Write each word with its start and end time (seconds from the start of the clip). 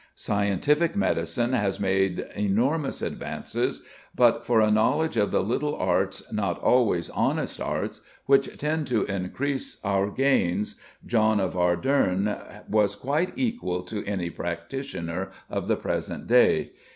Scientific 0.15 0.95
medicine 0.95 1.53
has 1.53 1.79
made 1.79 2.27
enormous 2.35 3.03
advances; 3.03 3.83
but 4.15 4.47
for 4.47 4.59
a 4.59 4.71
knowledge 4.71 5.15
of 5.15 5.29
the 5.29 5.43
little 5.43 5.75
arts, 5.75 6.23
not 6.33 6.57
always 6.59 7.11
honest 7.11 7.61
arts, 7.61 8.01
which 8.25 8.57
tend 8.57 8.87
to 8.87 9.03
increase 9.05 9.77
our 9.83 10.09
gains, 10.09 10.73
John 11.05 11.39
of 11.39 11.55
Arderne 11.55 12.35
was 12.67 12.95
quite 12.95 13.31
equal 13.35 13.83
to 13.83 14.03
any 14.07 14.31
practitioner 14.31 15.29
of 15.51 15.67
the 15.67 15.77
present 15.77 16.25
day. 16.25 16.71